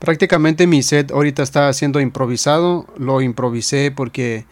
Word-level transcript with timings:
Prácticamente 0.00 0.66
mi 0.66 0.82
set 0.82 1.12
ahorita 1.12 1.42
está 1.42 1.70
siendo 1.74 2.00
improvisado, 2.00 2.86
lo 2.96 3.20
improvisé 3.20 3.90
porque 3.90 4.46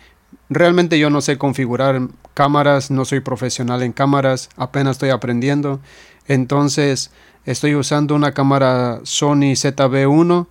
realmente 0.51 0.99
yo 0.99 1.09
no 1.09 1.23
sé 1.23 1.39
configurar 1.39 2.03
cámaras, 2.35 2.91
no 2.91 3.07
soy 3.07 3.21
profesional 3.21 3.83
en 3.83 3.93
cámaras, 3.93 4.51
apenas 4.57 4.97
estoy 4.97 5.09
aprendiendo. 5.09 5.81
Entonces 6.27 7.11
estoy 7.47 7.77
usando 7.77 8.15
una 8.15 8.33
cámara 8.33 9.01
Sony 9.05 9.55
ZV1 9.55 10.49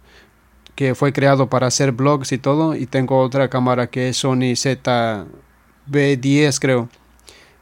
que 0.73 0.96
fue 0.96 1.14
creado 1.14 1.48
para 1.48 1.68
hacer 1.68 1.91
vlogs 1.91 2.32
y 2.32 2.39
todo 2.39 2.75
y 2.75 2.88
tengo 2.88 3.20
otra 3.20 3.50
cámara 3.50 3.86
que 3.88 4.09
es 4.09 4.18
Sony 4.18 4.55
ZV10 4.55 6.57
creo 6.59 6.89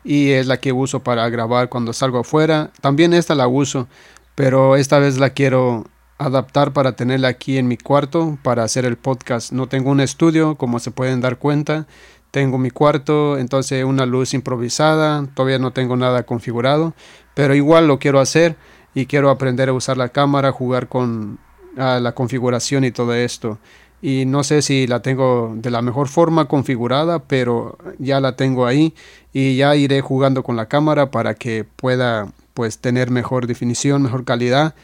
y 0.05 0.29
es 0.29 0.47
la 0.47 0.61
que 0.61 0.71
uso 0.71 1.03
para 1.03 1.27
grabar 1.27 1.67
cuando 1.67 1.91
salgo 1.91 2.19
afuera. 2.19 2.71
También 2.79 3.13
esta 3.13 3.35
la 3.35 3.49
uso, 3.49 3.89
pero 4.35 4.77
esta 4.77 4.99
vez 4.99 5.17
la 5.17 5.31
quiero 5.31 5.83
adaptar 6.17 6.73
para 6.73 6.95
tenerla 6.95 7.27
aquí 7.27 7.57
en 7.57 7.67
mi 7.67 7.77
cuarto 7.77 8.37
para 8.43 8.63
hacer 8.63 8.85
el 8.85 8.97
podcast. 8.97 9.51
No 9.51 9.67
tengo 9.67 9.91
un 9.91 9.99
estudio, 9.99 10.55
como 10.55 10.79
se 10.79 10.91
pueden 10.91 11.21
dar 11.21 11.37
cuenta. 11.37 11.87
Tengo 12.31 12.57
mi 12.57 12.71
cuarto, 12.71 13.37
entonces 13.37 13.83
una 13.85 14.05
luz 14.05 14.33
improvisada, 14.33 15.25
todavía 15.33 15.59
no 15.59 15.71
tengo 15.71 15.95
nada 15.95 16.23
configurado, 16.23 16.93
pero 17.33 17.55
igual 17.55 17.87
lo 17.87 17.97
quiero 17.97 18.19
hacer 18.19 18.57
y 18.93 19.05
quiero 19.05 19.29
aprender 19.29 19.69
a 19.69 19.73
usar 19.73 19.95
la 19.97 20.09
cámara, 20.09 20.51
jugar 20.51 20.89
con 20.89 21.39
la 21.75 22.11
configuración 22.13 22.83
y 22.83 22.91
todo 22.91 23.13
esto. 23.13 23.57
Y 24.01 24.25
no 24.25 24.43
sé 24.43 24.61
si 24.61 24.85
la 24.85 25.01
tengo 25.01 25.53
de 25.55 25.71
la 25.71 25.81
mejor 25.81 26.09
forma 26.09 26.45
configurada, 26.45 27.19
pero 27.19 27.77
ya 27.97 28.19
la 28.19 28.35
tengo 28.35 28.65
ahí 28.65 28.93
y 29.33 29.55
ya 29.55 29.75
iré 29.75 30.01
jugando 30.01 30.43
con 30.43 30.55
la 30.55 30.67
cámara 30.67 31.11
para 31.11 31.35
que 31.35 31.65
pueda 31.75 32.31
pues 32.53 32.79
tener 32.79 33.11
mejor 33.11 33.47
definición, 33.47 34.01
mejor 34.01 34.23
calidad 34.25 34.75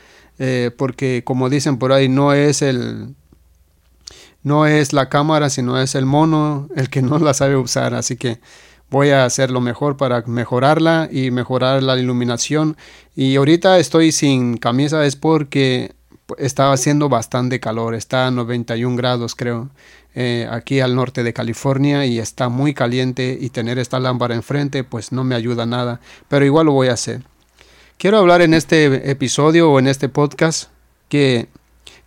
eh, 0.44 0.72
porque 0.76 1.22
como 1.23 1.52
dicen 1.52 1.77
por 1.77 1.91
ahí, 1.94 2.09
no 2.09 2.34
es 2.34 2.63
el 2.63 3.13
no 4.41 4.66
es 4.66 4.91
la 4.91 5.08
cámara, 5.08 5.52
sino 5.52 5.80
es 5.80 5.94
el 5.94 6.07
mono 6.07 6.68
el 6.76 6.90
que 6.90 7.04
no 7.04 7.20
la 7.20 7.35
sabe 7.35 7.57
usar, 7.57 7.93
así 7.93 8.18
que 8.18 8.40
voy 8.90 9.12
a 9.12 9.24
hacer 9.24 9.51
lo 9.51 9.62
mejor 9.62 9.98
para 9.98 10.24
mejorarla 10.26 11.10
y 11.12 11.29
mejorar 11.29 11.84
la 11.84 11.96
iluminación. 11.96 12.76
Y 13.16 13.35
ahorita 13.35 13.77
estoy 13.77 14.12
sin 14.12 14.57
camisa 14.57 15.05
es 15.05 15.16
porque 15.16 15.93
está 16.40 16.71
haciendo 16.73 17.07
bastante 17.07 17.60
calor, 17.60 17.94
está 17.94 18.26
a 18.26 18.32
91 18.32 18.96
grados 18.96 19.35
creo, 19.35 19.70
eh, 20.16 20.48
aquí 20.49 20.79
al 20.79 20.96
norte 20.96 21.21
de 21.21 21.34
California 21.34 22.07
y 22.07 22.18
está 22.18 22.49
muy 22.49 22.73
caliente 22.73 23.38
y 23.40 23.51
tener 23.51 23.77
esta 23.77 23.99
lámpara 23.99 24.34
enfrente 24.34 24.84
pues 24.84 25.12
no 25.12 25.23
me 25.23 25.35
ayuda 25.35 25.68
nada, 25.68 25.99
pero 26.29 26.46
igual 26.46 26.66
lo 26.66 26.71
voy 26.71 26.88
a 26.88 26.94
hacer. 26.94 27.21
Quiero 28.02 28.18
hablar 28.18 28.41
en 28.41 28.55
este 28.55 29.12
episodio 29.12 29.71
o 29.71 29.77
en 29.77 29.85
este 29.85 30.10
podcast 30.10 30.71
que 31.07 31.49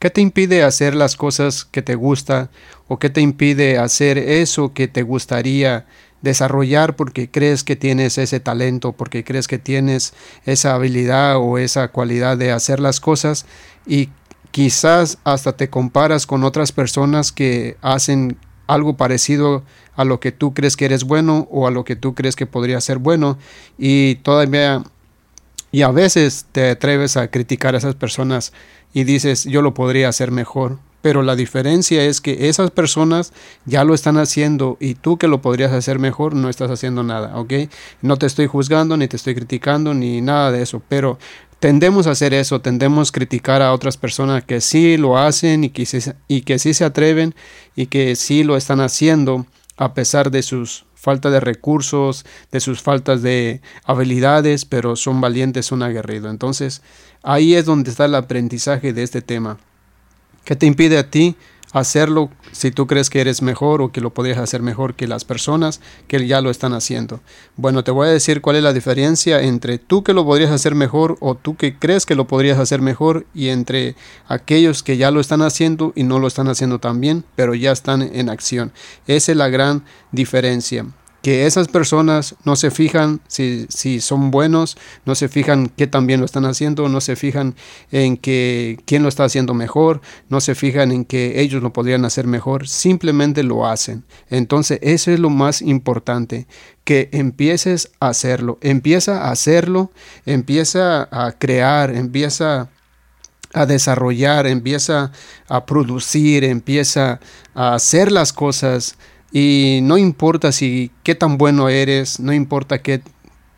¿qué 0.01 0.11
te 0.11 0.21
impide 0.21 0.65
hacer 0.65 0.93
las 0.97 1.15
cosas 1.15 1.65
que 1.65 1.83
te 1.83 1.95
gusta 1.95 2.51
o 2.89 2.99
qué 2.99 3.11
te 3.11 3.21
impide 3.21 3.79
hacer 3.79 4.19
eso 4.19 4.73
que 4.75 4.89
te 4.89 5.03
gustaría 5.03 5.87
desarrollar 6.21 6.97
porque 6.97 7.31
crees 7.31 7.63
que 7.63 7.77
tienes 7.77 8.19
ese 8.19 8.41
talento, 8.41 8.91
porque 8.91 9.23
crees 9.23 9.47
que 9.47 9.59
tienes 9.59 10.15
esa 10.47 10.75
habilidad 10.75 11.37
o 11.37 11.59
esa 11.59 11.87
cualidad 11.87 12.37
de 12.37 12.51
hacer 12.51 12.81
las 12.81 12.99
cosas 12.99 13.47
y 13.87 14.09
quizás 14.51 15.19
hasta 15.23 15.57
te 15.57 15.71
comparas 15.71 16.27
con 16.27 16.43
otras 16.43 16.73
personas 16.73 17.31
que 17.31 17.77
hacen 17.83 18.37
algo 18.67 18.97
parecido 18.97 19.63
a 19.95 20.05
lo 20.05 20.19
que 20.19 20.33
tú 20.33 20.55
crees 20.55 20.77
que 20.77 20.87
eres 20.87 21.05
bueno 21.05 21.47
o 21.53 21.69
a 21.69 21.71
lo 21.71 21.85
que 21.85 21.95
tú 21.95 22.17
crees 22.17 22.35
que 22.35 22.47
podría 22.47 22.81
ser 22.81 22.99
bueno. 22.99 23.39
Y 23.79 24.17
todavía 24.17 24.83
y 25.75 25.83
a 25.83 25.91
veces 25.91 26.47
te 26.53 26.71
atreves 26.71 27.17
a 27.17 27.33
criticar 27.33 27.75
a 27.75 27.79
esas 27.79 27.97
personas 27.97 28.53
y 28.93 29.03
dices, 29.03 29.43
yo 29.43 29.61
lo 29.61 29.75
podría 29.75 30.09
hacer 30.09 30.31
mejor. 30.31 30.79
Pero 31.03 31.25
la 31.25 31.35
diferencia 31.35 32.05
es 32.05 32.21
que 32.21 32.49
esas 32.49 32.71
personas 32.71 33.33
ya 33.65 33.83
lo 33.83 33.93
están 33.93 34.17
haciendo 34.17 34.77
y 34.79 34.95
tú 34.95 35.19
que 35.19 35.27
lo 35.27 35.43
podrías 35.43 35.73
hacer 35.73 35.99
mejor 35.99 36.37
no 36.37 36.49
estás 36.49 36.71
haciendo 36.71 37.03
nada, 37.03 37.37
¿ok? 37.37 37.55
No 38.03 38.17
te 38.19 38.27
estoy 38.27 38.47
juzgando, 38.47 38.97
ni 38.97 39.09
te 39.09 39.17
estoy 39.17 39.35
criticando, 39.35 39.95
ni 39.95 40.21
nada 40.21 40.53
de 40.53 40.63
eso, 40.63 40.81
pero 40.89 41.19
tendemos 41.59 42.07
a 42.07 42.13
hacer 42.13 42.35
eso, 42.35 42.61
tendemos 42.61 43.09
a 43.09 43.13
criticar 43.13 43.61
a 43.61 43.73
otras 43.73 43.97
personas 43.97 44.45
que 44.45 44.61
sí 44.61 44.97
lo 44.97 45.19
hacen 45.19 45.65
y 45.65 45.71
que, 45.71 45.89
y 46.29 46.43
que 46.43 46.61
sí 46.61 46.73
se 46.73 46.85
atreven 46.85 47.35
y 47.75 47.87
que 47.87 48.15
sí 48.15 48.45
lo 48.45 48.57
están 48.57 48.81
haciendo 48.81 49.45
a 49.77 49.95
pesar 49.95 50.31
de 50.31 50.43
sus 50.43 50.87
falta 50.95 51.31
de 51.31 51.41
recursos, 51.41 52.25
de 52.51 52.61
sus 52.61 52.81
faltas 52.81 53.23
de 53.23 53.61
habilidades, 53.85 54.65
pero 54.65 54.97
son 54.97 55.21
valientes, 55.21 55.67
son 55.67 55.83
aguerridos. 55.83 56.31
Entonces, 56.31 56.81
ahí 57.23 57.55
es 57.55 57.67
donde 57.67 57.91
está 57.91 58.07
el 58.07 58.15
aprendizaje 58.15 58.93
de 58.93 59.03
este 59.03 59.21
tema. 59.21 59.59
¿Qué 60.45 60.57
te 60.57 60.67
impide 60.67 60.99
a 60.99 61.11
ti 61.11 61.37
hacerlo 61.75 62.31
si 62.53 62.71
tú 62.71 62.87
crees 62.87 63.11
que 63.11 63.21
eres 63.21 63.43
mejor 63.43 63.83
o 63.83 63.93
que 63.93 64.01
lo 64.01 64.15
podrías 64.15 64.39
hacer 64.39 64.63
mejor 64.63 64.95
que 64.95 65.09
las 65.09 65.25
personas 65.25 65.81
que 66.07 66.27
ya 66.27 66.41
lo 66.41 66.51
están 66.51 66.73
haciendo. 66.73 67.21
Bueno, 67.57 67.85
te 67.85 67.91
voy 67.91 68.09
a 68.09 68.13
decir 68.13 68.41
cuál 68.41 68.57
es 68.57 68.63
la 68.63 68.73
diferencia 68.73 69.43
entre 69.43 69.79
tú 69.79 70.05
que 70.05 70.15
lo 70.15 70.25
podrías 70.25 70.53
hacer 70.53 70.77
mejor 70.77 71.19
o 71.21 71.35
tú 71.35 71.57
que 71.57 71.77
crees 71.77 72.07
que 72.07 72.15
lo 72.15 72.27
podrías 72.27 72.59
hacer 72.59 72.81
mejor 72.81 73.27
y 73.35 73.49
entre 73.49 73.97
aquellos 74.29 74.83
que 74.85 74.97
ya 74.97 75.11
lo 75.11 75.21
están 75.21 75.43
haciendo 75.43 75.93
y 75.97 76.05
no 76.05 76.21
lo 76.21 76.29
están 76.29 76.49
haciendo 76.49 76.79
tan 76.79 77.01
bien, 77.01 77.25
pero 77.35 77.55
ya 77.55 77.73
están 77.73 78.03
en 78.03 78.31
acción. 78.31 78.73
Esa 79.09 79.33
es 79.33 79.37
la 79.37 79.49
gran 79.49 79.85
diferencia 80.13 80.87
que 81.25 81.47
esas 81.47 81.69
personas 81.69 82.35
no 82.45 82.55
se 82.55 82.71
fijan 82.71 83.23
si, 83.29 83.65
si, 83.71 84.03
son 84.03 84.31
buenos, 84.31 84.77
no 85.07 85.15
se 85.15 85.31
fijan 85.31 85.71
qué 85.75 85.87
también 85.87 86.21
lo 86.21 86.27
están 86.27 86.45
haciendo, 86.45 86.87
no 86.91 87.01
se 87.01 87.17
fijan 87.17 87.55
en 87.91 88.19
que 88.19 88.79
quién 88.85 89.03
lo 89.03 89.09
está 89.09 89.25
haciendo 89.25 89.55
mejor, 89.55 90.03
no 90.29 90.43
se 90.43 90.55
fijan 90.55 90.93
en 90.93 91.07
que 91.07 91.41
ellos 91.41 91.63
lo 91.63 91.73
podrían 91.73 92.05
hacer 92.05 92.27
mejor, 92.27 92.69
simplemente 92.69 93.43
lo 93.43 93.67
hacen. 93.67 94.05
Entonces, 94.29 94.79
eso 94.83 95.13
es 95.13 95.19
lo 95.19 95.31
más 95.31 95.63
importante, 95.63 96.47
que 96.85 97.09
empieces 97.13 97.91
a 98.01 98.09
hacerlo, 98.09 98.59
empieza 98.61 99.23
a 99.23 99.31
hacerlo, 99.31 99.93
empieza 100.27 101.09
a 101.11 101.33
crear, 101.33 101.95
empieza 101.95 102.69
a 103.55 103.65
desarrollar, 103.65 104.47
empieza 104.47 105.11
a 105.49 105.65
producir, 105.65 106.45
empieza 106.45 107.19
a 107.55 107.77
hacer 107.77 108.13
las 108.13 108.35
cosas 108.35 108.99
y 109.37 109.81
no 109.83 109.99
importa 109.99 110.53
si 110.53 110.93
qué 111.03 111.17
tan 111.17 111.39
bueno 111.39 111.69
eres, 111.69 112.21
no 112.21 112.33
importa 112.33 112.81
qué 112.81 113.03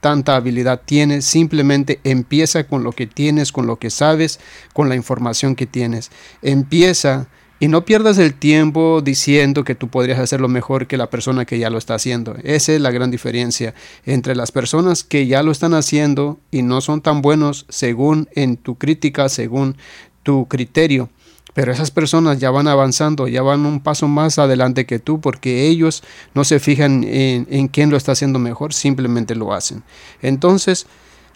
tanta 0.00 0.34
habilidad 0.34 0.80
tienes, 0.82 1.26
simplemente 1.26 2.00
empieza 2.02 2.66
con 2.66 2.82
lo 2.82 2.92
que 2.92 3.06
tienes, 3.06 3.52
con 3.52 3.66
lo 3.66 3.76
que 3.76 3.90
sabes, 3.90 4.40
con 4.72 4.88
la 4.88 4.96
información 4.96 5.54
que 5.54 5.66
tienes. 5.66 6.10
Empieza 6.40 7.28
y 7.60 7.68
no 7.68 7.84
pierdas 7.84 8.16
el 8.16 8.32
tiempo 8.32 9.02
diciendo 9.02 9.64
que 9.64 9.74
tú 9.74 9.88
podrías 9.88 10.18
hacerlo 10.18 10.48
mejor 10.48 10.86
que 10.86 10.96
la 10.96 11.10
persona 11.10 11.44
que 11.44 11.58
ya 11.58 11.68
lo 11.68 11.76
está 11.76 11.96
haciendo. 11.96 12.36
Esa 12.42 12.72
es 12.72 12.80
la 12.80 12.90
gran 12.90 13.10
diferencia 13.10 13.74
entre 14.06 14.34
las 14.34 14.52
personas 14.52 15.04
que 15.04 15.26
ya 15.26 15.42
lo 15.42 15.52
están 15.52 15.74
haciendo 15.74 16.40
y 16.50 16.62
no 16.62 16.80
son 16.80 17.02
tan 17.02 17.20
buenos 17.20 17.66
según 17.68 18.30
en 18.34 18.56
tu 18.56 18.76
crítica, 18.76 19.28
según 19.28 19.76
tu 20.22 20.48
criterio. 20.48 21.10
Pero 21.54 21.72
esas 21.72 21.90
personas 21.90 22.38
ya 22.38 22.50
van 22.50 22.68
avanzando, 22.68 23.28
ya 23.28 23.42
van 23.42 23.64
un 23.64 23.80
paso 23.80 24.08
más 24.08 24.38
adelante 24.38 24.84
que 24.84 24.98
tú 24.98 25.20
porque 25.20 25.66
ellos 25.68 26.02
no 26.34 26.44
se 26.44 26.60
fijan 26.60 27.02
en, 27.04 27.68
quién 27.68 27.90
lo 27.90 27.96
está 27.96 28.12
haciendo 28.12 28.38
mejor, 28.38 28.74
simplemente 28.74 29.34
lo 29.34 29.54
hacen. 29.54 29.82
Entonces, 30.20 30.86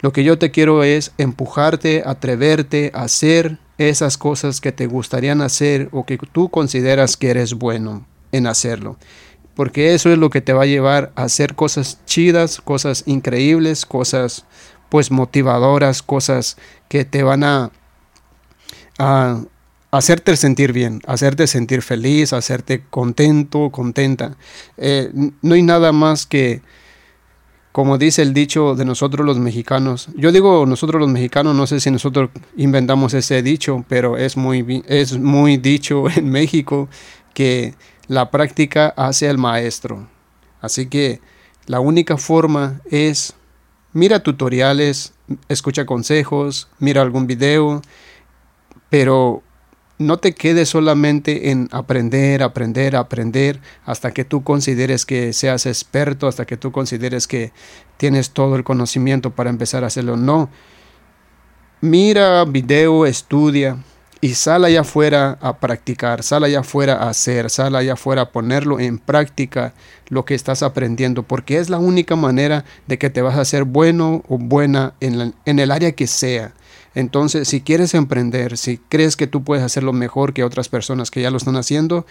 lo 0.01 0.13
que 0.13 0.23
yo 0.25 0.39
te 0.39 0.51
quiero 0.51 0.83
es 0.83 1.13
empujarte, 1.17 2.03
atreverte 2.05 2.91
a 2.95 3.05
hacer 3.05 3.59
esas 3.79 4.19
cosas 4.19 4.61
que 4.61 4.73
te 4.73 4.87
gustarían 4.87 5.41
hacer 5.41 5.89
o 5.93 6.05
que 6.05 6.19
tú 6.19 6.51
consideras 6.51 7.17
que 7.17 7.31
eres 7.31 7.55
bueno 7.55 8.07
en 8.31 8.47
hacerlo. 8.47 8.99
Porque 9.55 9.95
eso 9.95 10.13
es 10.13 10.19
lo 10.19 10.31
que 10.31 10.41
te 10.41 10.53
va 10.53 10.63
a 10.65 10.67
llevar 10.67 11.13
a 11.17 11.25
hacer 11.25 11.55
cosas 11.55 11.99
chidas, 12.05 12.61
cosas 12.61 13.05
increíbles, 13.07 13.87
cosas 13.87 14.45
pues 14.91 15.11
motivadoras, 15.11 16.03
cosas 16.03 16.57
que 16.89 17.05
te 17.05 17.23
van 17.23 17.45
a, 17.45 17.71
a 18.99 19.43
hacerte 19.91 20.37
sentir 20.37 20.73
bien, 20.73 21.01
hacerte 21.07 21.47
sentir 21.47 21.83
feliz, 21.83 22.33
hacerte 22.33 22.83
contento, 22.91 23.71
contenta. 23.71 24.37
Eh, 24.77 25.11
no 25.43 25.55
hay 25.55 25.63
nada 25.63 25.93
más 25.93 26.27
que, 26.27 26.63
como 27.73 27.99
dice 27.99 28.23
el 28.23 28.33
dicho 28.33 28.75
de 28.75 28.85
nosotros 28.85 29.27
los 29.27 29.39
mexicanos, 29.39 30.09
yo 30.17 30.33
digo 30.33 30.67
nosotros 30.67 31.01
los 31.01 31.11
mexicanos, 31.11 31.55
no 31.55 31.67
sé 31.67 31.81
si 31.81 31.91
nosotros 31.91 32.31
inventamos 32.57 33.15
ese 33.15 33.43
dicho, 33.43 33.85
pero 33.89 34.17
es 34.17 34.37
muy, 34.37 34.83
es 34.87 35.19
muy 35.19 35.57
dicho 35.57 36.09
en 36.17 36.31
México 36.31 36.89
que 37.35 37.75
la 38.07 38.31
práctica 38.31 38.93
hace 38.97 39.29
al 39.29 39.39
maestro. 39.39 40.09
Así 40.61 40.87
que 40.87 41.21
la 41.67 41.81
única 41.81 42.17
forma 42.17 42.81
es 42.91 43.35
mira 43.93 44.23
tutoriales, 44.23 45.15
escucha 45.49 45.87
consejos, 45.87 46.69
mira 46.79 47.03
algún 47.03 47.27
video, 47.27 47.83
pero 48.89 49.43
no 50.01 50.17
te 50.17 50.33
quedes 50.33 50.71
solamente 50.71 51.51
en 51.51 51.69
aprender, 51.73 52.43
aprender, 52.43 52.97
aprender, 52.97 53.61
hasta 53.85 54.13
que 54.13 54.25
tú 54.25 54.43
consideres 54.43 55.05
que 55.05 55.35
seas 55.35 55.67
experto, 55.67 56.27
hasta 56.27 56.47
que 56.47 56.57
tú 56.57 56.73
consideres 56.73 57.27
que 57.27 57.53
tienes 57.99 58.31
todo 58.31 58.57
el 58.57 58.65
conocimiento 58.65 59.31
para 59.31 59.51
empezar 59.51 59.85
a 59.85 59.89
hacerlo. 59.89 60.17
No. 60.17 60.49
Mira 61.83 62.47
video, 62.47 63.05
estudia 63.05 63.77
y 64.23 64.31
sal 64.35 64.65
allá 64.65 64.81
afuera 64.81 65.37
a 65.43 65.59
practicar, 65.59 66.23
sal 66.23 66.45
allá 66.45 66.61
afuera 66.61 66.95
a 66.95 67.11
hacer, 67.11 67.51
sal 67.51 67.77
allá 67.77 67.93
afuera 67.93 68.23
a 68.23 68.33
ponerlo 68.33 68.81
en 68.81 68.97
práctica 68.97 69.75
lo 70.09 70.25
que 70.25 70.35
estás 70.35 70.63
aprendiendo, 70.63 71.25
porque 71.25 71.59
es 71.59 71.69
la 71.69 71.79
única 71.79 72.17
manera 72.17 72.65
de 72.87 72.97
que 72.97 73.11
te 73.11 73.21
vas 73.21 73.37
a 73.37 73.43
hacer 73.43 73.65
bueno 73.65 74.25
o 74.29 74.39
buena 74.39 74.95
en, 75.01 75.35
en 75.45 75.59
el 75.59 75.71
área 75.71 75.93
que 75.93 76.07
sea. 76.07 76.55
Entonces, 76.95 77.49
si 77.49 77.61
quieres 77.61 77.95
emprender, 77.95 78.57
si 78.57 78.79
crees 78.79 79.17
que 79.17 79.27
tú 79.27 79.45
puedes 79.45 79.65
hacerlo 79.65 79.93
mejor 79.93 80.35
que 80.35 80.45
otras 80.45 80.69
personas 80.69 81.11
que 81.11 81.23
ya 81.23 81.31
lo 81.31 81.37
están 81.37 81.57
haciendo, 81.57 82.07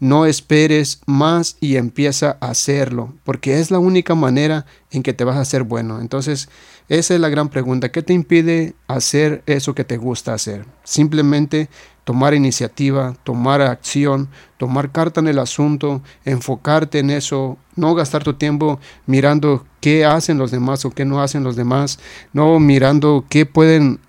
no 0.00 0.26
esperes 0.26 1.00
más 1.06 1.56
y 1.60 1.76
empieza 1.76 2.36
a 2.40 2.50
hacerlo, 2.50 3.12
porque 3.24 3.60
es 3.60 3.70
la 3.70 3.78
única 3.78 4.14
manera 4.14 4.66
en 4.90 5.02
que 5.02 5.12
te 5.12 5.24
vas 5.24 5.36
a 5.36 5.40
hacer 5.40 5.62
bueno. 5.62 6.00
Entonces, 6.00 6.48
esa 6.88 7.14
es 7.14 7.20
la 7.20 7.28
gran 7.28 7.48
pregunta. 7.48 7.90
¿Qué 7.90 8.02
te 8.02 8.12
impide 8.12 8.74
hacer 8.88 9.42
eso 9.46 9.74
que 9.74 9.84
te 9.84 9.96
gusta 9.96 10.34
hacer? 10.34 10.66
Simplemente 10.82 11.68
tomar 12.04 12.34
iniciativa, 12.34 13.14
tomar 13.24 13.62
acción, 13.62 14.28
tomar 14.58 14.92
carta 14.92 15.20
en 15.20 15.28
el 15.28 15.38
asunto, 15.38 16.02
enfocarte 16.26 16.98
en 16.98 17.08
eso, 17.08 17.56
no 17.76 17.94
gastar 17.94 18.22
tu 18.22 18.34
tiempo 18.34 18.78
mirando 19.06 19.64
qué 19.80 20.04
hacen 20.04 20.36
los 20.36 20.50
demás 20.50 20.84
o 20.84 20.90
qué 20.90 21.06
no 21.06 21.22
hacen 21.22 21.44
los 21.44 21.56
demás, 21.56 21.98
no 22.34 22.60
mirando 22.60 23.24
qué 23.30 23.46
pueden, 23.46 24.00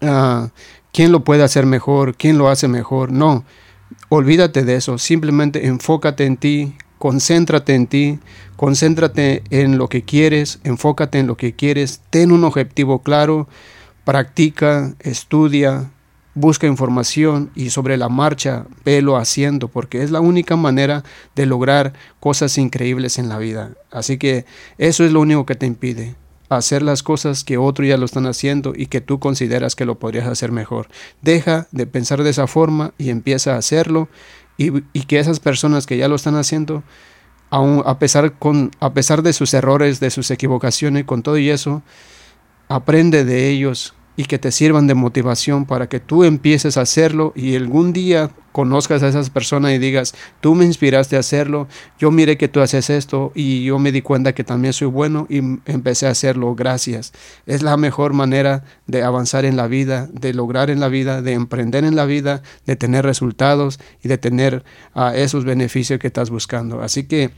uh, 0.00 0.48
quién 0.92 1.12
lo 1.12 1.24
puede 1.24 1.42
hacer 1.42 1.66
mejor, 1.66 2.16
quién 2.16 2.38
lo 2.38 2.48
hace 2.48 2.68
mejor, 2.68 3.12
no 3.12 3.44
Olvídate 4.16 4.62
de 4.62 4.76
eso, 4.76 4.96
simplemente 4.96 5.66
enfócate 5.66 6.24
en 6.24 6.36
ti, 6.36 6.74
concéntrate 6.98 7.74
en 7.74 7.88
ti, 7.88 8.20
concéntrate 8.54 9.42
en 9.50 9.76
lo 9.76 9.88
que 9.88 10.04
quieres, 10.04 10.60
enfócate 10.62 11.18
en 11.18 11.26
lo 11.26 11.36
que 11.36 11.54
quieres, 11.54 12.00
ten 12.10 12.30
un 12.30 12.44
objetivo 12.44 13.00
claro, 13.00 13.48
practica, 14.04 14.94
estudia, 15.00 15.90
busca 16.36 16.68
información 16.68 17.50
y 17.56 17.70
sobre 17.70 17.96
la 17.96 18.08
marcha 18.08 18.66
velo 18.84 19.16
haciendo, 19.16 19.66
porque 19.66 20.04
es 20.04 20.12
la 20.12 20.20
única 20.20 20.54
manera 20.54 21.02
de 21.34 21.46
lograr 21.46 21.92
cosas 22.20 22.56
increíbles 22.56 23.18
en 23.18 23.28
la 23.28 23.38
vida. 23.38 23.72
Así 23.90 24.16
que 24.16 24.44
eso 24.78 25.04
es 25.04 25.10
lo 25.10 25.22
único 25.22 25.44
que 25.44 25.56
te 25.56 25.66
impide 25.66 26.14
hacer 26.48 26.82
las 26.82 27.02
cosas 27.02 27.44
que 27.44 27.58
otros 27.58 27.88
ya 27.88 27.96
lo 27.96 28.04
están 28.04 28.26
haciendo 28.26 28.72
y 28.76 28.86
que 28.86 29.00
tú 29.00 29.18
consideras 29.18 29.74
que 29.74 29.84
lo 29.84 29.98
podrías 29.98 30.26
hacer 30.26 30.52
mejor. 30.52 30.88
Deja 31.22 31.66
de 31.72 31.86
pensar 31.86 32.22
de 32.22 32.30
esa 32.30 32.46
forma 32.46 32.92
y 32.98 33.10
empieza 33.10 33.54
a 33.54 33.58
hacerlo 33.58 34.08
y, 34.56 34.70
que 35.06 35.18
esas 35.18 35.40
personas 35.40 35.86
que 35.86 35.96
ya 35.96 36.08
lo 36.08 36.14
están 36.14 36.36
haciendo, 36.36 36.84
aun 37.50 37.82
a, 37.86 37.98
pesar 37.98 38.34
con, 38.34 38.70
a 38.80 38.94
pesar 38.94 39.22
de 39.22 39.32
sus 39.32 39.52
errores, 39.54 40.00
de 40.00 40.10
sus 40.10 40.30
equivocaciones, 40.30 41.04
con 41.04 41.22
todo 41.22 41.38
y 41.38 41.50
eso, 41.50 41.82
aprende 42.68 43.24
de 43.24 43.48
ellos, 43.48 43.94
y 44.16 44.24
que 44.24 44.38
te 44.38 44.52
sirvan 44.52 44.86
de 44.86 44.94
motivación 44.94 45.64
para 45.64 45.88
que 45.88 46.00
tú 46.00 46.24
empieces 46.24 46.76
a 46.76 46.82
hacerlo 46.82 47.32
y 47.34 47.56
algún 47.56 47.92
día 47.92 48.30
conozcas 48.54 49.02
a 49.02 49.08
esas 49.08 49.30
personas 49.30 49.72
y 49.72 49.78
digas, 49.78 50.14
tú 50.40 50.54
me 50.54 50.64
inspiraste 50.64 51.16
a 51.16 51.18
hacerlo, 51.18 51.66
yo 51.98 52.12
miré 52.12 52.38
que 52.38 52.46
tú 52.46 52.60
haces 52.60 52.88
esto 52.88 53.32
y 53.34 53.64
yo 53.64 53.80
me 53.80 53.90
di 53.90 54.00
cuenta 54.00 54.32
que 54.32 54.44
también 54.44 54.72
soy 54.72 54.86
bueno 54.86 55.26
y 55.28 55.38
empecé 55.66 56.06
a 56.06 56.10
hacerlo, 56.10 56.54
gracias. 56.54 57.12
Es 57.46 57.62
la 57.64 57.76
mejor 57.76 58.12
manera 58.12 58.62
de 58.86 59.02
avanzar 59.02 59.44
en 59.44 59.56
la 59.56 59.66
vida, 59.66 60.08
de 60.12 60.32
lograr 60.34 60.70
en 60.70 60.78
la 60.78 60.86
vida, 60.86 61.20
de 61.20 61.32
emprender 61.32 61.82
en 61.82 61.96
la 61.96 62.04
vida, 62.04 62.44
de 62.64 62.76
tener 62.76 63.04
resultados 63.04 63.80
y 64.04 64.06
de 64.06 64.18
tener 64.18 64.62
a 64.94 65.16
esos 65.16 65.44
beneficios 65.44 65.98
que 65.98 66.06
estás 66.06 66.30
buscando. 66.30 66.80
Así 66.80 67.08
que 67.08 67.32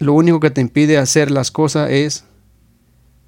lo 0.00 0.12
único 0.12 0.40
que 0.40 0.50
te 0.50 0.60
impide 0.60 0.98
hacer 0.98 1.30
las 1.30 1.52
cosas 1.52 1.92
es 1.92 2.24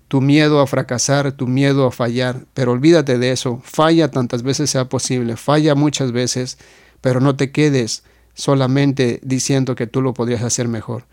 tu 0.08 0.20
miedo 0.20 0.61
a 0.61 0.67
fracasar, 0.67 1.32
tu 1.32 1.47
miedo 1.47 1.87
a 1.87 1.93
fallar, 1.93 2.47
pero 2.55 2.73
olvídate 2.73 3.19
de 3.19 3.32
eso, 3.32 3.61
falla 3.64 4.11
tantas 4.11 4.43
veces 4.43 4.70
sea 4.70 4.88
posible, 4.88 5.37
falla 5.37 5.75
muchas 5.75 6.12
veces, 6.12 6.58
pero 7.00 7.20
no 7.20 7.37
te 7.37 7.50
quedes 7.50 8.05
solamente 8.35 9.20
diciendo 9.23 9.75
que 9.75 9.87
tú 9.87 10.03
lo 10.03 10.14
podrías 10.14 10.43
hacer 10.43 10.69
mejor. 10.69 11.05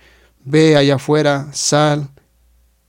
Ve 0.45 0.75
allá 0.75 0.95
afuera, 0.95 1.48
sal 1.54 2.10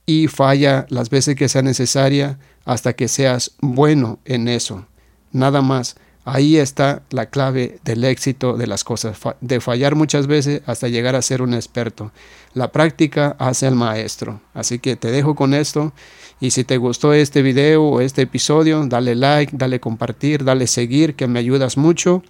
y 0.05 0.27
falla 0.27 0.85
las 0.89 1.09
veces 1.09 1.35
que 1.35 1.49
sea 1.49 1.61
necesaria 1.61 2.37
hasta 2.65 2.93
que 2.93 3.07
seas 3.07 3.51
bueno 3.61 4.19
en 4.25 4.47
eso. 4.47 4.85
Nada 5.31 5.61
más. 5.61 5.95
Ahí 6.27 6.57
está 6.57 7.03
la 7.11 7.27
clave 7.27 7.79
del 7.83 8.03
éxito 8.03 8.57
de 8.57 8.65
las 8.65 8.83
cosas, 8.83 9.15
de 9.41 9.61
fallar 9.61 9.93
muchas 9.93 10.25
veces 10.25 10.63
hasta 10.65 10.87
llegar 10.87 11.15
a 11.15 11.21
ser 11.21 11.43
un 11.43 11.53
experto. 11.53 12.11
La 12.55 12.71
práctica 12.71 13.35
hace 13.37 13.67
al 13.67 13.75
maestro. 13.75 14.41
Así 14.55 14.79
que 14.79 14.95
te 14.95 15.11
dejo 15.11 15.35
con 15.35 15.53
esto 15.53 15.93
y 16.41 16.49
si 16.49 16.63
te 16.63 16.77
gustó 16.77 17.13
este 17.13 17.43
video 17.43 17.83
o 17.83 18.01
este 18.01 18.23
episodio, 18.23 18.83
dale 18.87 19.13
like, 19.13 19.55
dale 19.55 19.79
compartir, 19.79 20.43
dale 20.43 20.65
seguir, 20.65 21.15
que 21.15 21.27
me 21.27 21.37
ayudas 21.37 21.77
mucho. 21.77 22.23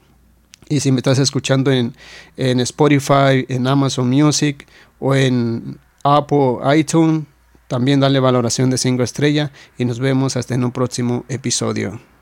Y 0.68 0.81
si 0.81 0.92
me 0.92 0.97
estás 0.97 1.19
escuchando 1.19 1.71
en, 1.71 1.95
en 2.36 2.59
Spotify, 2.59 3.45
en 3.47 3.65
Amazon 3.65 4.09
Music 4.09 4.68
o 5.00 5.15
en 5.15 5.80
Apple 6.03 6.57
iTunes, 6.75 7.24
también 7.68 8.01
dale 8.01 8.19
valoración 8.19 8.69
de 8.69 8.77
5 8.77 9.03
estrellas 9.03 9.51
y 9.77 9.86
nos 9.86 10.00
vemos 10.00 10.36
hasta 10.36 10.53
en 10.53 10.65
un 10.65 10.71
próximo 10.71 11.24
episodio. 11.30 12.15